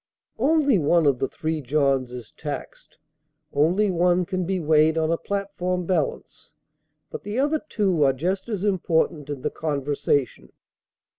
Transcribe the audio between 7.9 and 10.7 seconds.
are just as important in the conversation.